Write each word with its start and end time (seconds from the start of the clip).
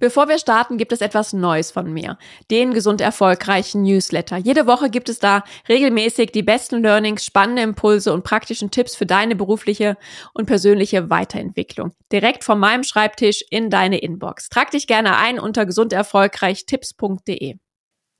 Bevor 0.00 0.28
wir 0.28 0.38
starten, 0.38 0.78
gibt 0.78 0.92
es 0.92 1.00
etwas 1.00 1.32
Neues 1.32 1.72
von 1.72 1.92
mir. 1.92 2.18
Den 2.50 2.72
gesund 2.72 3.00
erfolgreichen 3.00 3.82
Newsletter. 3.82 4.36
Jede 4.36 4.66
Woche 4.66 4.90
gibt 4.90 5.08
es 5.08 5.18
da 5.18 5.42
regelmäßig 5.68 6.30
die 6.30 6.42
besten 6.42 6.82
Learnings, 6.82 7.24
spannende 7.24 7.62
Impulse 7.62 8.12
und 8.12 8.22
praktischen 8.22 8.70
Tipps 8.70 8.94
für 8.94 9.06
deine 9.06 9.34
berufliche 9.34 9.96
und 10.34 10.46
persönliche 10.46 11.10
Weiterentwicklung. 11.10 11.92
Direkt 12.12 12.44
von 12.44 12.60
meinem 12.60 12.84
Schreibtisch 12.84 13.44
in 13.50 13.70
deine 13.70 13.98
Inbox. 13.98 14.48
Trag 14.48 14.70
dich 14.70 14.86
gerne 14.86 15.16
ein 15.16 15.40
unter 15.40 15.66
gesunderfolgreichtipps.de. 15.66 17.56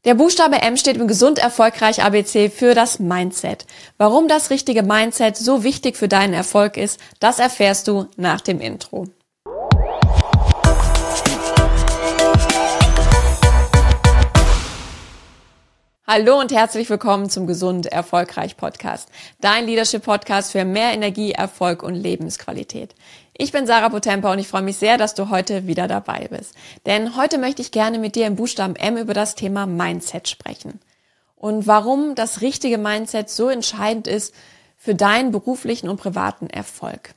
Der 0.05 0.15
Buchstabe 0.15 0.63
M 0.63 0.77
steht 0.77 0.97
im 0.97 1.09
gesund 1.09 1.39
erfolgreich 1.39 2.03
ABC 2.03 2.51
für 2.51 2.75
das 2.75 3.01
Mindset. 3.01 3.67
Warum 3.99 4.29
das 4.29 4.51
richtige 4.51 4.83
Mindset 4.83 5.37
so 5.37 5.65
wichtig 5.65 5.97
für 5.97 6.09
deinen 6.09 6.35
Erfolg 6.35 6.77
ist, 6.77 7.01
das 7.19 7.41
erfährst 7.41 7.89
du 7.89 8.07
nach 8.17 8.41
dem 8.41 8.61
Intro. 8.61 9.07
Hallo 16.11 16.41
und 16.41 16.53
herzlich 16.53 16.89
willkommen 16.89 17.29
zum 17.29 17.47
Gesund 17.47 17.85
Erfolgreich 17.85 18.57
Podcast. 18.57 19.11
Dein 19.43 19.67
Leadership 19.67 20.05
Podcast 20.05 20.53
für 20.53 20.65
mehr 20.65 20.95
Energie, 20.95 21.33
Erfolg 21.33 21.83
und 21.83 21.95
Lebensqualität. 21.95 22.95
Ich 23.37 23.53
bin 23.53 23.67
Sarah 23.67 23.91
Potempa 23.91 24.33
und 24.33 24.39
ich 24.39 24.49
freue 24.49 24.63
mich 24.63 24.79
sehr, 24.79 24.97
dass 24.97 25.15
du 25.15 25.29
heute 25.29 25.67
wieder 25.67 25.87
dabei 25.87 26.29
bist. 26.31 26.55
Denn 26.87 27.15
heute 27.15 27.37
möchte 27.37 27.61
ich 27.61 27.73
gerne 27.73 27.99
mit 27.99 28.15
dir 28.15 28.27
im 28.27 28.37
Buchstaben 28.37 28.75
M 28.75 28.97
über 28.97 29.13
das 29.13 29.35
Thema 29.35 29.67
Mindset 29.67 30.29
sprechen. 30.29 30.81
Und 31.37 31.67
warum 31.67 32.15
das 32.15 32.41
richtige 32.41 32.79
Mindset 32.79 33.29
so 33.29 33.51
entscheidend 33.51 34.07
ist 34.07 34.35
für 34.79 34.95
deinen 34.95 35.31
beruflichen 35.31 35.91
und 35.91 36.01
privaten 36.01 36.49
Erfolg. 36.49 37.13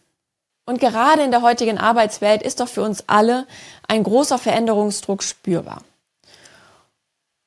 Und 0.65 0.81
gerade 0.81 1.23
in 1.23 1.31
der 1.31 1.43
heutigen 1.43 1.77
Arbeitswelt 1.77 2.43
ist 2.43 2.59
doch 2.59 2.67
für 2.67 2.81
uns 2.81 3.05
alle 3.07 3.47
ein 3.87 4.03
großer 4.03 4.37
Veränderungsdruck 4.37 5.23
spürbar. 5.23 5.81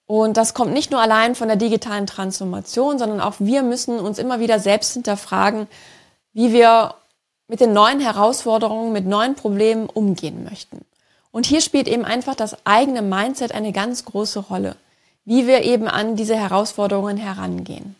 Und 0.07 0.37
das 0.37 0.53
kommt 0.53 0.73
nicht 0.73 0.91
nur 0.91 1.01
allein 1.01 1.35
von 1.35 1.49
der 1.49 1.57
digitalen 1.57 2.07
Transformation, 2.07 2.99
sondern 2.99 3.21
auch 3.21 3.37
wir 3.39 3.63
müssen 3.63 3.99
uns 3.99 4.19
immer 4.19 4.39
wieder 4.39 4.61
selbst 4.61 4.93
hinterfragen, 4.93 5.67
wie 6.33 6.53
wir 6.53 6.95
mit 7.49 7.61
den 7.61 7.73
neuen 7.73 8.01
Herausforderungen, 8.01 8.93
mit 8.93 9.07
neuen 9.07 9.35
Problemen 9.35 9.87
umgehen 9.87 10.45
möchten. 10.45 10.85
Und 11.31 11.47
hier 11.47 11.61
spielt 11.61 11.89
eben 11.89 12.05
einfach 12.05 12.35
das 12.35 12.57
eigene 12.65 13.03
Mindset 13.03 13.53
eine 13.53 13.73
ganz 13.73 14.05
große 14.05 14.41
Rolle, 14.41 14.77
wie 15.25 15.47
wir 15.47 15.63
eben 15.63 15.89
an 15.89 16.17
diese 16.17 16.37
Herausforderungen 16.37 17.17
herangehen. 17.17 17.97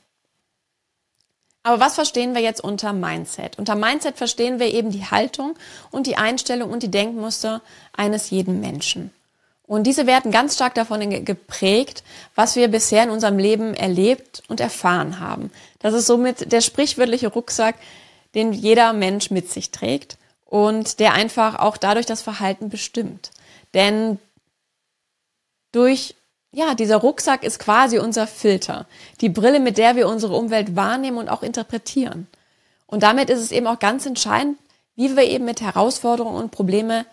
Aber 1.63 1.81
was 1.81 1.95
verstehen 1.95 2.35
wir 2.35 2.43
jetzt 2.43 2.63
unter 2.63 2.93
Mindset? 2.93 3.59
Unter 3.59 3.75
Mindset 3.75 4.19
verstehen 4.19 4.61
wir 4.61 4.67
eben 4.67 4.91
die 4.91 5.07
Haltung 5.07 5.55
und 5.91 6.07
die 6.07 6.19
Einstellung 6.19 6.71
und 6.71 6.83
die 6.83 6.91
Denkmuster 6.91 7.63
eines 7.97 8.29
jeden 8.29 8.61
Menschen. 8.61 9.11
Und 9.67 9.85
diese 9.85 10.07
werden 10.07 10.31
ganz 10.31 10.55
stark 10.55 10.75
davon 10.75 11.25
geprägt, 11.25 12.05
was 12.35 12.55
wir 12.55 12.69
bisher 12.69 13.03
in 13.03 13.11
unserem 13.11 13.39
Leben 13.39 13.75
erlebt 13.75 14.43
und 14.49 14.61
erfahren 14.61 15.21
haben. 15.21 15.51
Das 15.79 15.95
ist 15.95 16.07
somit 16.07 16.53
der 16.53 16.61
sprichwörtliche 16.61 17.29
Rucksack, 17.29 17.77
den 18.35 18.53
jeder 18.53 18.93
Mensch 18.93 19.31
mit 19.31 19.51
sich 19.51 19.71
trägt 19.71 20.19
und 20.45 21.01
der 21.01 21.15
einfach 21.15 21.59
auch 21.59 21.77
dadurch 21.77 22.05
das 22.07 22.21
Verhalten 22.21 22.69
bestimmt. 22.69 23.31
Denn 23.73 24.19
durch, 25.73 26.15
ja, 26.53 26.75
dieser 26.75 26.97
Rucksack 26.97 27.43
ist 27.43 27.59
quasi 27.59 27.99
unser 27.99 28.27
Filter, 28.27 28.87
die 29.21 29.31
Brille, 29.31 29.61
mit 29.61 29.79
der 29.79 29.97
wir 29.97 30.09
unsere 30.09 30.37
Umwelt 30.37 30.77
wahrnehmen 30.77 31.19
und 31.19 31.29
auch 31.29 31.43
interpretieren. 31.43 32.29
Und 32.87 33.03
damit 33.03 33.31
ist 33.31 33.41
es 33.41 33.51
eben 33.51 33.67
auch 33.67 33.79
ganz 33.79 34.05
entscheidend, 34.05 34.59
wie 34.95 35.17
wir 35.17 35.25
eben 35.25 35.45
mit 35.45 35.61
Herausforderungen 35.61 36.37
und 36.37 36.51
Probleme 36.51 37.07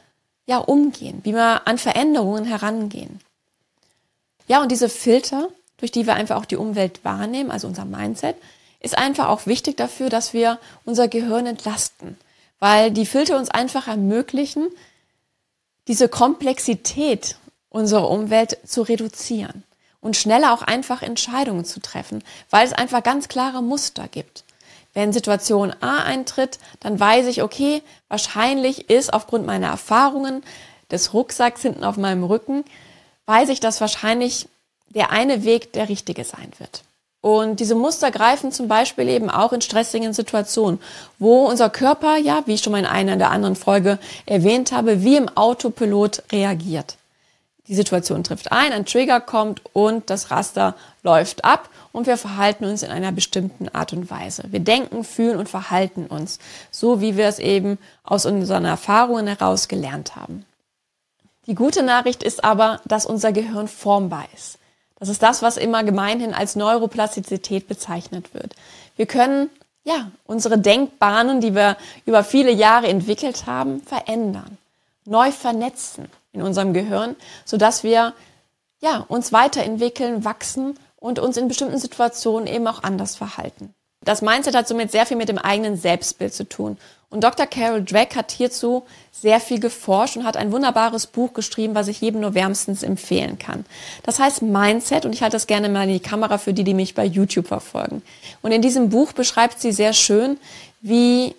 ja, 0.46 0.58
umgehen, 0.58 1.22
wie 1.24 1.34
wir 1.34 1.68
an 1.68 1.78
Veränderungen 1.78 2.46
herangehen. 2.46 3.20
Ja, 4.48 4.62
und 4.62 4.72
diese 4.72 4.90
Filter, 4.90 5.50
durch 5.78 5.92
die 5.92 6.06
wir 6.06 6.16
einfach 6.16 6.38
auch 6.38 6.46
die 6.46 6.58
Umwelt 6.58 7.04
wahrnehmen, 7.04 7.52
also 7.52 7.68
unser 7.68 7.86
Mindset, 7.86 8.36
ist 8.80 8.98
einfach 8.98 9.28
auch 9.28 9.46
wichtig 9.46 9.78
dafür, 9.78 10.10
dass 10.10 10.34
wir 10.34 10.60
unser 10.84 11.08
Gehirn 11.08 11.46
entlasten, 11.46 12.18
weil 12.60 12.92
die 12.92 13.06
Filter 13.06 13.38
uns 13.38 13.50
einfach 13.50 13.88
ermöglichen, 13.88 14.68
diese 15.88 16.10
Komplexität 16.10 17.38
unserer 17.70 18.10
Umwelt 18.10 18.58
zu 18.66 18.82
reduzieren 18.82 19.64
und 20.02 20.18
schneller 20.18 20.54
auch 20.54 20.64
einfach 20.64 21.02
Entscheidungen 21.02 21.64
zu 21.64 21.80
treffen, 21.80 22.24
weil 22.50 22.66
es 22.66 22.74
einfach 22.74 23.04
ganz 23.04 23.28
klare 23.28 23.62
Muster 23.62 24.08
gibt. 24.08 24.44
Wenn 24.94 25.14
Situation 25.14 25.74
A 25.80 26.04
eintritt, 26.04 26.60
dann 26.80 27.00
weiß 27.00 27.28
ich, 27.28 27.44
okay, 27.44 27.82
wahrscheinlich 28.10 28.90
ist 28.90 29.14
aufgrund 29.14 29.46
meiner 29.46 29.68
Erfahrungen 29.68 30.44
des 30.92 31.14
Rucksacks 31.14 31.62
hinten 31.62 31.84
auf 31.84 31.98
meinem 31.98 32.24
Rücken, 32.24 32.66
weiß 33.26 33.50
ich, 33.50 33.60
dass 33.60 33.82
wahrscheinlich 33.82 34.50
der 34.90 35.12
eine 35.12 35.44
Weg 35.46 35.72
der 35.74 35.88
richtige 35.88 36.26
sein 36.26 36.52
wird. 36.58 36.84
Und 37.22 37.60
diese 37.60 37.76
Muster 37.76 38.10
greifen 38.10 38.52
zum 38.52 38.68
Beispiel 38.68 39.08
eben 39.08 39.30
auch 39.30 39.54
in 39.54 39.62
stressigen 39.62 40.12
Situationen, 40.12 40.80
wo 41.20 41.46
unser 41.46 41.70
Körper, 41.70 42.18
ja, 42.18 42.42
wie 42.48 42.56
ich 42.56 42.62
schon 42.64 42.72
mal 42.72 42.80
in 42.80 42.86
einer 42.86 43.16
der 43.16 43.30
anderen 43.30 43.56
Folge 43.56 44.00
erwähnt 44.26 44.72
habe, 44.72 45.04
wie 45.04 45.18
im 45.18 45.30
Autopilot 45.30 46.24
reagiert. 46.32 46.98
Die 47.72 47.76
Situation 47.78 48.26
trifft 48.26 48.52
ein, 48.52 48.74
ein 48.74 48.86
Trigger 48.86 49.22
kommt 49.22 49.62
und 49.72 50.10
das 50.10 50.30
Raster 50.30 50.76
läuft 51.04 51.46
ab 51.46 51.70
und 51.94 52.06
wir 52.06 52.18
verhalten 52.18 52.66
uns 52.66 52.84
in 52.84 52.92
einer 52.92 53.14
bestimmten 53.14 53.70
Art 53.70 53.94
und 53.94 54.12
Weise. 54.12 54.44
Wir 54.50 54.60
denken, 54.60 55.06
fühlen 55.06 55.38
und 55.38 55.48
verhalten 55.48 56.06
uns, 56.08 56.40
so 56.70 57.00
wie 57.00 57.16
wir 57.16 57.28
es 57.28 57.40
eben 57.40 57.78
aus 58.04 58.26
unseren 58.26 58.66
Erfahrungen 58.66 59.26
heraus 59.26 59.70
gelernt 59.70 60.18
haben. 60.18 60.46
Die 61.48 61.56
gute 61.56 61.82
Nachricht 61.82 62.24
ist 62.24 62.44
aber, 62.44 62.82
dass 62.84 63.06
unser 63.06 63.32
Gehirn 63.32 63.70
formbar 63.70 64.26
ist. 64.36 64.58
Das 65.00 65.08
ist 65.08 65.24
das, 65.24 65.42
was 65.42 65.56
immer 65.56 65.86
gemeinhin 65.86 66.34
als 66.34 66.58
Neuroplastizität 66.58 67.70
bezeichnet 67.70 68.34
wird. 68.34 68.54
Wir 68.98 69.06
können 69.06 69.50
ja 69.86 70.12
unsere 70.26 70.58
Denkbahnen, 70.58 71.40
die 71.40 71.56
wir 71.56 71.78
über 72.06 72.26
viele 72.26 72.52
Jahre 72.52 72.90
entwickelt 72.90 73.46
haben, 73.46 73.82
verändern, 73.82 74.58
neu 75.12 75.32
vernetzen 75.32 76.10
in 76.32 76.42
unserem 76.42 76.74
Gehirn, 76.74 77.16
so 77.46 77.58
dass 77.58 77.84
wir 77.84 78.14
ja 78.82 79.06
uns 79.08 79.32
weiterentwickeln, 79.32 80.26
wachsen 80.26 80.80
und 80.96 81.20
uns 81.20 81.38
in 81.38 81.48
bestimmten 81.48 81.78
Situationen 81.78 82.48
eben 82.48 82.68
auch 82.68 82.82
anders 82.82 83.16
verhalten. 83.16 83.74
Das 84.04 84.24
Mindset 84.24 84.56
hat 84.56 84.68
somit 84.68 84.92
sehr 84.92 85.06
viel 85.06 85.18
mit 85.18 85.30
dem 85.30 85.38
eigenen 85.38 85.78
Selbstbild 85.78 86.34
zu 86.34 86.50
tun. 86.50 86.78
Und 87.12 87.24
Dr. 87.24 87.46
Carol 87.46 87.84
Dweck 87.84 88.16
hat 88.16 88.32
hierzu 88.32 88.84
sehr 89.12 89.40
viel 89.40 89.60
geforscht 89.60 90.16
und 90.16 90.24
hat 90.24 90.38
ein 90.38 90.52
wunderbares 90.52 91.08
Buch 91.08 91.34
geschrieben, 91.34 91.76
was 91.76 91.90
ich 91.90 92.02
jedem 92.02 92.22
nur 92.22 92.34
wärmstens 92.34 92.82
empfehlen 92.82 93.38
kann. 93.38 93.66
Das 94.04 94.18
heißt 94.18 94.42
Mindset 94.42 95.06
und 95.06 95.14
ich 95.14 95.22
halte 95.22 95.36
das 95.36 95.46
gerne 95.46 95.70
mal 95.70 95.84
in 95.84 95.94
die 95.94 96.00
Kamera 96.00 96.38
für 96.38 96.54
die, 96.54 96.64
die 96.64 96.74
mich 96.74 96.96
bei 96.96 97.06
YouTube 97.06 97.48
verfolgen. 97.48 98.02
Und 98.42 98.54
in 98.54 98.62
diesem 98.62 98.90
Buch 98.90 99.12
beschreibt 99.12 99.60
sie 99.60 99.74
sehr 99.74 99.94
schön, 99.94 100.40
wie 100.80 101.36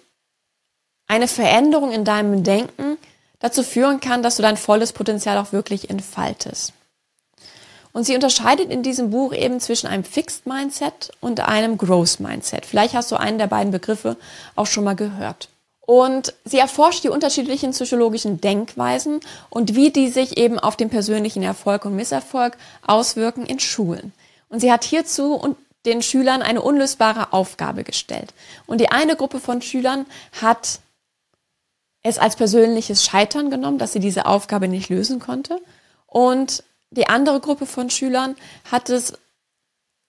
eine 1.09 1.27
Veränderung 1.27 1.91
in 1.91 2.05
deinem 2.05 2.45
Denken 2.45 2.99
dazu 3.43 3.63
führen 3.63 4.01
kann, 4.01 4.23
dass 4.23 4.37
du 4.37 4.43
dein 4.43 4.57
volles 4.57 4.93
Potenzial 4.93 5.37
auch 5.37 5.53
wirklich 5.53 5.91
entfaltest. 5.91 6.73
Und 7.93 8.05
sie 8.05 8.15
unterscheidet 8.15 8.71
in 8.71 8.83
diesem 8.83 9.11
Buch 9.11 9.35
eben 9.35 9.61
zwischen 9.61 9.87
einem 9.87 10.05
Fixed 10.05 10.47
Mindset 10.47 11.11
und 11.21 11.41
einem 11.41 11.77
Growth 11.77 12.21
Mindset. 12.21 12.65
Vielleicht 12.65 12.95
hast 12.95 13.13
du 13.13 13.17
einen 13.17 13.37
der 13.37 13.49
beiden 13.49 13.71
Begriffe 13.71 14.17
auch 14.57 14.67
schon 14.67 14.85
mal 14.85 14.97
gehört. 14.97 15.49
Und 15.85 16.33
sie 16.45 16.59
erforscht 16.59 17.05
die 17.05 17.11
unterschiedlichen 17.11 17.73
psychologischen 17.73 18.41
Denkweisen 18.41 19.21
und 19.51 19.75
wie 19.75 19.91
die 19.91 20.09
sich 20.09 20.39
eben 20.39 20.59
auf 20.59 20.77
den 20.77 20.89
persönlichen 20.89 21.43
Erfolg 21.43 21.85
und 21.85 21.97
Misserfolg 21.97 22.57
auswirken 22.87 23.45
in 23.45 23.59
Schulen. 23.59 24.13
Und 24.49 24.61
sie 24.61 24.73
hat 24.73 24.85
hierzu 24.85 25.57
den 25.85 26.01
Schülern 26.01 26.41
eine 26.41 26.63
unlösbare 26.63 27.33
Aufgabe 27.33 27.83
gestellt. 27.83 28.33
Und 28.67 28.81
die 28.81 28.91
eine 28.91 29.17
Gruppe 29.17 29.41
von 29.41 29.61
Schülern 29.61 30.07
hat 30.41 30.79
es 32.03 32.19
als 32.19 32.37
persönliches 32.37 33.05
Scheitern 33.05 33.51
genommen, 33.51 33.79
dass 33.79 33.93
sie 33.93 34.01
diese 34.01 34.27
Aufgabe 34.27 34.69
nicht 34.69 34.89
lösen 34.89 35.21
konnte. 35.21 35.61
Und 36.07 36.65
die 36.91 37.09
andere 37.09 37.41
Gruppe 37.41 37.67
von 37.67 37.91
Schülern 37.91 38.37
hat 38.71 38.91
es 38.91 39.15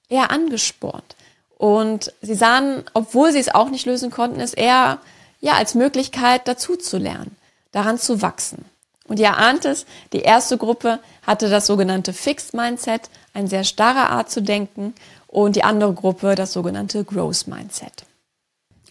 eher 0.10 0.32
angespornt. 0.32 1.16
Und 1.58 2.14
sie 2.22 2.36
sahen, 2.36 2.84
obwohl 2.94 3.32
sie 3.32 3.40
es 3.40 3.54
auch 3.54 3.70
nicht 3.70 3.86
lösen 3.86 4.12
konnten, 4.12 4.40
es 4.40 4.54
eher 4.54 5.00
ja 5.40 5.54
als 5.54 5.76
Möglichkeit 5.76 6.48
dazu 6.48 6.76
zu 6.76 6.98
lernen, 6.98 7.36
daran 7.72 7.98
zu 7.98 8.22
wachsen. 8.22 8.66
Und 9.08 9.20
ihr 9.20 9.38
ahnt 9.38 9.66
es, 9.66 9.86
die 10.14 10.22
erste 10.22 10.58
Gruppe 10.58 11.00
hatte 11.26 11.50
das 11.50 11.68
sogenannte 11.68 12.14
Fixed 12.14 12.54
Mindset, 12.54 13.10
eine 13.34 13.48
sehr 13.48 13.64
starre 13.64 14.10
Art 14.10 14.32
zu 14.32 14.42
denken, 14.42 14.94
und 15.28 15.56
die 15.56 15.64
andere 15.64 15.94
Gruppe 15.94 16.36
das 16.36 16.54
sogenannte 16.54 17.04
Growth 17.04 17.48
Mindset. 17.48 18.06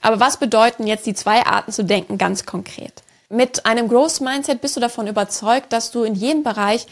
Aber 0.03 0.21
was 0.21 0.37
bedeuten 0.37 0.87
jetzt 0.87 1.07
die 1.07 1.15
zwei 1.15 1.47
Arten 1.47 1.73
zu 1.73 1.85
denken 1.85 2.19
ganz 2.19 2.45
konkret? 2.45 3.03
Mit 3.31 3.65
einem 3.65 3.89
Growth 3.89 4.21
Mindset 4.21 4.61
bist 4.61 4.77
du 4.77 4.81
davon 4.81 5.07
überzeugt, 5.07 5.73
dass 5.73 5.91
du 5.91 6.03
in 6.03 6.15
jedem 6.15 6.43
Bereich 6.43 6.87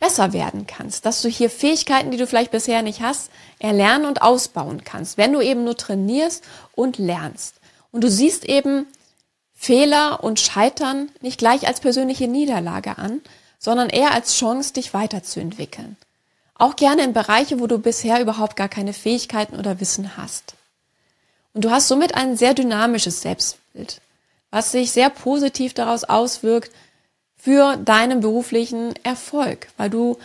besser 0.00 0.32
werden 0.32 0.66
kannst, 0.66 1.06
dass 1.06 1.22
du 1.22 1.28
hier 1.28 1.48
Fähigkeiten, 1.48 2.10
die 2.10 2.16
du 2.16 2.26
vielleicht 2.26 2.50
bisher 2.50 2.82
nicht 2.82 3.00
hast, 3.00 3.30
erlernen 3.58 4.06
und 4.06 4.20
ausbauen 4.20 4.82
kannst, 4.84 5.16
wenn 5.16 5.32
du 5.32 5.40
eben 5.40 5.64
nur 5.64 5.76
trainierst 5.76 6.44
und 6.74 6.98
lernst. 6.98 7.54
Und 7.92 8.02
du 8.02 8.10
siehst 8.10 8.44
eben 8.44 8.86
Fehler 9.54 10.22
und 10.22 10.40
Scheitern 10.40 11.10
nicht 11.22 11.38
gleich 11.38 11.66
als 11.66 11.80
persönliche 11.80 12.28
Niederlage 12.28 12.98
an, 12.98 13.20
sondern 13.58 13.88
eher 13.88 14.12
als 14.12 14.36
Chance, 14.36 14.74
dich 14.74 14.92
weiterzuentwickeln. 14.92 15.96
Auch 16.54 16.76
gerne 16.76 17.04
in 17.04 17.12
Bereiche, 17.12 17.60
wo 17.60 17.66
du 17.66 17.78
bisher 17.78 18.20
überhaupt 18.20 18.56
gar 18.56 18.68
keine 18.68 18.92
Fähigkeiten 18.92 19.56
oder 19.56 19.80
Wissen 19.80 20.16
hast. 20.16 20.54
Und 21.56 21.64
du 21.64 21.70
hast 21.70 21.88
somit 21.88 22.14
ein 22.14 22.36
sehr 22.36 22.52
dynamisches 22.52 23.22
Selbstbild, 23.22 24.02
was 24.50 24.72
sich 24.72 24.92
sehr 24.92 25.08
positiv 25.08 25.72
daraus 25.72 26.04
auswirkt 26.04 26.70
für 27.34 27.78
deinen 27.78 28.20
beruflichen 28.20 28.92
Erfolg, 29.04 29.68
weil 29.78 29.88
du 29.88 30.18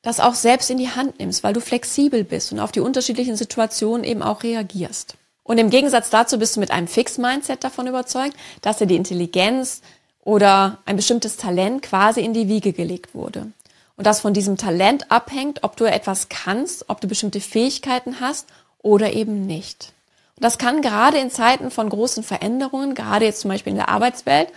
das 0.00 0.20
auch 0.20 0.34
selbst 0.34 0.70
in 0.70 0.78
die 0.78 0.88
Hand 0.88 1.18
nimmst, 1.18 1.44
weil 1.44 1.52
du 1.52 1.60
flexibel 1.60 2.24
bist 2.24 2.52
und 2.52 2.60
auf 2.60 2.72
die 2.72 2.80
unterschiedlichen 2.80 3.36
Situationen 3.36 4.02
eben 4.02 4.22
auch 4.22 4.42
reagierst. 4.42 5.16
Und 5.42 5.58
im 5.58 5.68
Gegensatz 5.68 6.08
dazu 6.08 6.38
bist 6.38 6.56
du 6.56 6.60
mit 6.60 6.70
einem 6.70 6.88
Fix-Mindset 6.88 7.62
davon 7.62 7.86
überzeugt, 7.86 8.34
dass 8.62 8.78
dir 8.78 8.86
die 8.86 8.96
Intelligenz 8.96 9.82
oder 10.22 10.78
ein 10.86 10.96
bestimmtes 10.96 11.36
Talent 11.36 11.82
quasi 11.82 12.22
in 12.22 12.32
die 12.32 12.48
Wiege 12.48 12.72
gelegt 12.72 13.14
wurde. 13.14 13.52
Und 13.98 14.06
dass 14.06 14.20
von 14.20 14.32
diesem 14.32 14.56
Talent 14.56 15.10
abhängt, 15.10 15.64
ob 15.64 15.76
du 15.76 15.84
etwas 15.84 16.30
kannst, 16.30 16.88
ob 16.88 17.02
du 17.02 17.08
bestimmte 17.08 17.42
Fähigkeiten 17.42 18.20
hast 18.20 18.46
oder 18.78 19.12
eben 19.12 19.46
nicht. 19.46 19.93
Das 20.38 20.58
kann 20.58 20.82
gerade 20.82 21.18
in 21.18 21.30
Zeiten 21.30 21.70
von 21.70 21.88
großen 21.88 22.24
Veränderungen, 22.24 22.94
gerade 22.94 23.24
jetzt 23.24 23.40
zum 23.40 23.50
Beispiel 23.50 23.70
in 23.70 23.76
der 23.78 23.88
Arbeitswelt, 23.88 24.48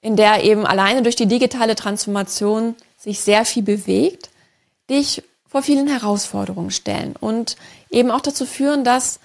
in 0.00 0.16
der 0.16 0.44
eben 0.44 0.66
alleine 0.66 1.02
durch 1.02 1.16
die 1.16 1.26
digitale 1.26 1.76
Transformation 1.76 2.74
sich 2.96 3.20
sehr 3.20 3.44
viel 3.44 3.62
bewegt, 3.62 4.30
dich 4.90 5.22
vor 5.46 5.62
vielen 5.62 5.88
Herausforderungen 5.88 6.70
stellen 6.70 7.14
und 7.18 7.56
eben 7.90 8.10
auch 8.10 8.20
dazu 8.20 8.44
führen, 8.44 8.84
dass 8.84 9.20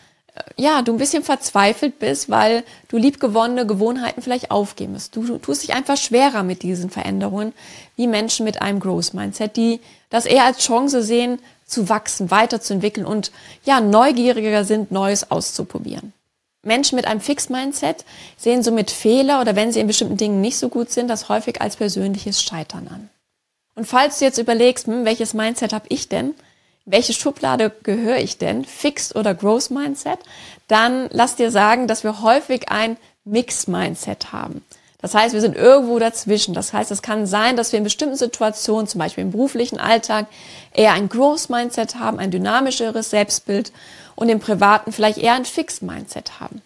ja, 0.57 0.81
du 0.81 0.93
ein 0.93 0.97
bisschen 0.97 1.23
verzweifelt 1.23 1.99
bist, 1.99 2.29
weil 2.29 2.63
du 2.87 2.97
liebgewonnene 2.97 3.67
Gewohnheiten 3.67 4.21
vielleicht 4.21 4.49
aufgeben 4.49 4.93
musst. 4.93 5.15
Du, 5.15 5.23
du 5.23 5.37
tust 5.37 5.61
dich 5.61 5.73
einfach 5.73 5.97
schwerer 5.97 6.41
mit 6.43 6.63
diesen 6.63 6.89
Veränderungen, 6.89 7.53
wie 7.95 8.07
Menschen 8.07 8.43
mit 8.43 8.61
einem 8.61 8.79
Growth 8.79 9.13
Mindset, 9.13 9.55
die 9.57 9.79
das 10.09 10.25
eher 10.25 10.45
als 10.45 10.59
Chance 10.59 11.03
sehen, 11.03 11.39
zu 11.73 11.89
wachsen, 11.89 12.31
weiterzuentwickeln 12.31 13.05
und 13.05 13.31
ja, 13.65 13.81
neugieriger 13.81 14.63
sind, 14.63 14.91
Neues 14.91 15.31
auszuprobieren. 15.31 16.13
Menschen 16.63 16.95
mit 16.95 17.05
einem 17.05 17.19
Fixed 17.19 17.49
Mindset 17.49 18.05
sehen 18.37 18.63
somit 18.63 18.89
Fehler 18.89 19.41
oder 19.41 19.55
wenn 19.55 19.71
sie 19.71 19.81
in 19.81 19.87
bestimmten 19.87 20.17
Dingen 20.17 20.39
nicht 20.39 20.57
so 20.57 20.69
gut 20.69 20.91
sind, 20.91 21.09
das 21.09 21.27
häufig 21.27 21.61
als 21.61 21.75
persönliches 21.75 22.41
Scheitern 22.41 22.87
an. 22.87 23.09
Und 23.75 23.85
falls 23.85 24.19
du 24.19 24.25
jetzt 24.25 24.37
überlegst, 24.37 24.87
hm, 24.87 25.03
welches 25.03 25.33
Mindset 25.33 25.73
habe 25.73 25.85
ich 25.89 26.07
denn, 26.07 26.33
welche 26.85 27.13
Schublade 27.13 27.71
gehöre 27.83 28.17
ich 28.17 28.37
denn, 28.37 28.65
Fixed 28.65 29.15
oder 29.15 29.33
Growth 29.33 29.71
Mindset, 29.71 30.19
dann 30.67 31.07
lass 31.11 31.35
dir 31.35 31.51
sagen, 31.51 31.87
dass 31.87 32.03
wir 32.03 32.21
häufig 32.21 32.69
ein 32.69 32.97
Mixed 33.25 33.67
Mindset 33.67 34.31
haben. 34.31 34.63
Das 35.03 35.13
heißt, 35.13 35.33
wir 35.33 35.41
sind 35.41 35.57
irgendwo 35.57 35.99
dazwischen. 35.99 36.53
Das 36.53 36.71
heißt, 36.71 36.89
es 36.89 37.01
kann 37.01 37.27
sein, 37.27 37.57
dass 37.57 37.73
wir 37.73 37.77
in 37.77 37.83
bestimmten 37.83 38.15
Situationen, 38.15 38.87
zum 38.87 38.99
Beispiel 38.99 39.25
im 39.25 39.31
beruflichen 39.31 39.77
Alltag, 39.77 40.27
eher 40.71 40.93
ein 40.93 41.09
Growth 41.09 41.49
Mindset 41.49 41.95
haben, 41.95 42.19
ein 42.19 42.31
dynamischeres 42.31 43.09
Selbstbild 43.09 43.73
und 44.15 44.29
im 44.29 44.39
privaten 44.39 44.93
vielleicht 44.93 45.17
eher 45.17 45.33
ein 45.33 45.43
Fixed 45.43 45.81
Mindset 45.81 46.39
haben. 46.39 46.61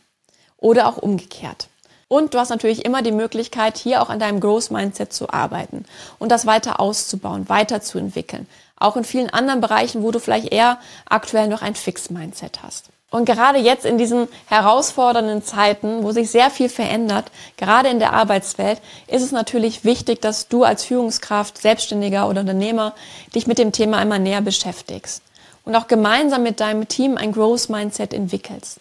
Oder 0.59 0.87
auch 0.87 0.97
umgekehrt. 0.97 1.67
Und 2.09 2.35
du 2.35 2.37
hast 2.37 2.49
natürlich 2.49 2.85
immer 2.85 3.01
die 3.01 3.11
Möglichkeit, 3.11 3.75
hier 3.75 4.03
auch 4.03 4.11
an 4.11 4.19
deinem 4.19 4.39
Growth 4.39 4.69
Mindset 4.69 5.13
zu 5.13 5.31
arbeiten 5.31 5.85
und 6.19 6.31
das 6.31 6.45
weiter 6.45 6.79
auszubauen, 6.79 7.49
weiterzuentwickeln. 7.49 8.45
Auch 8.75 8.97
in 8.97 9.03
vielen 9.03 9.31
anderen 9.31 9.61
Bereichen, 9.61 10.03
wo 10.03 10.11
du 10.11 10.19
vielleicht 10.19 10.53
eher 10.53 10.77
aktuell 11.09 11.47
noch 11.47 11.63
ein 11.63 11.73
Fix-Mindset 11.73 12.61
hast. 12.61 12.89
Und 13.09 13.25
gerade 13.25 13.57
jetzt 13.57 13.85
in 13.85 13.97
diesen 13.97 14.27
herausfordernden 14.47 15.41
Zeiten, 15.41 16.03
wo 16.03 16.11
sich 16.11 16.29
sehr 16.29 16.49
viel 16.51 16.67
verändert, 16.67 17.31
gerade 17.55 17.87
in 17.89 17.99
der 17.99 18.13
Arbeitswelt, 18.13 18.81
ist 19.07 19.23
es 19.23 19.31
natürlich 19.31 19.85
wichtig, 19.85 20.21
dass 20.21 20.49
du 20.49 20.63
als 20.63 20.83
Führungskraft, 20.83 21.57
Selbstständiger 21.57 22.27
oder 22.27 22.41
Unternehmer 22.41 22.93
dich 23.33 23.47
mit 23.47 23.59
dem 23.59 23.71
Thema 23.71 23.97
einmal 23.97 24.19
näher 24.19 24.41
beschäftigst 24.41 25.21
und 25.63 25.75
auch 25.75 25.87
gemeinsam 25.87 26.43
mit 26.43 26.59
deinem 26.59 26.87
Team 26.87 27.17
ein 27.17 27.31
Growth 27.31 27.69
Mindset 27.69 28.13
entwickelst. 28.13 28.79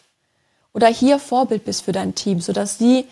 Oder 0.72 0.88
hier 0.88 1.18
Vorbild 1.18 1.64
bist 1.64 1.84
für 1.84 1.92
dein 1.92 2.14
Team, 2.14 2.40
sodass 2.40 2.78
sie 2.78 3.06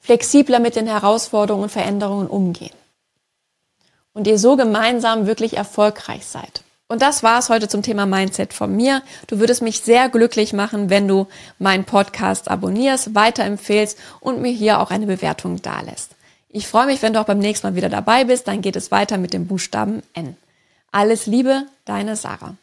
flexibler 0.00 0.58
mit 0.58 0.76
den 0.76 0.86
Herausforderungen 0.86 1.64
und 1.64 1.70
Veränderungen 1.70 2.28
umgehen 2.28 2.74
und 4.14 4.26
ihr 4.26 4.38
so 4.38 4.56
gemeinsam 4.56 5.26
wirklich 5.26 5.56
erfolgreich 5.56 6.26
seid. 6.26 6.63
Und 6.94 7.02
das 7.02 7.24
war 7.24 7.40
es 7.40 7.48
heute 7.48 7.66
zum 7.66 7.82
Thema 7.82 8.06
Mindset 8.06 8.52
von 8.52 8.76
mir. 8.76 9.02
Du 9.26 9.40
würdest 9.40 9.62
mich 9.62 9.80
sehr 9.80 10.08
glücklich 10.08 10.52
machen, 10.52 10.90
wenn 10.90 11.08
du 11.08 11.26
meinen 11.58 11.82
Podcast 11.82 12.48
abonnierst, 12.48 13.16
weiterempfehlst 13.16 13.98
und 14.20 14.40
mir 14.40 14.52
hier 14.52 14.78
auch 14.78 14.92
eine 14.92 15.06
Bewertung 15.06 15.60
dalässt. 15.60 16.12
Ich 16.50 16.68
freue 16.68 16.86
mich, 16.86 17.02
wenn 17.02 17.12
du 17.12 17.20
auch 17.20 17.24
beim 17.24 17.40
nächsten 17.40 17.66
Mal 17.66 17.74
wieder 17.74 17.88
dabei 17.88 18.22
bist. 18.22 18.46
Dann 18.46 18.60
geht 18.60 18.76
es 18.76 18.92
weiter 18.92 19.18
mit 19.18 19.32
dem 19.32 19.48
Buchstaben 19.48 20.04
N. 20.12 20.36
Alles 20.92 21.26
Liebe, 21.26 21.66
deine 21.84 22.14
Sarah. 22.14 22.54